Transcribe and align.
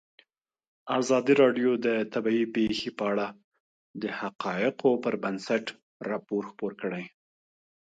ازادي 0.99 1.33
راډیو 1.43 1.71
د 1.85 1.87
طبیعي 2.13 2.45
پېښې 2.55 2.89
په 2.97 3.03
اړه 3.11 3.27
د 4.01 4.03
حقایقو 4.19 4.91
پر 5.03 5.13
بنسټ 5.23 5.65
راپور 6.09 6.43
خپور 6.51 6.71
کړی. 6.81 7.03